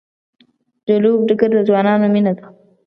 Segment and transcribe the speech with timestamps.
[0.85, 2.45] د لوبو ډګر د ځوانانو مینه ده.